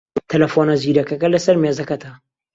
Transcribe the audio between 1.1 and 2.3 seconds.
لەسەر مێزەکەتە.